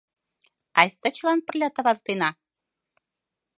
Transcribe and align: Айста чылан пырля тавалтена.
Айста 0.79 1.09
чылан 1.15 1.39
пырля 1.45 1.69
тавалтена. 1.75 2.29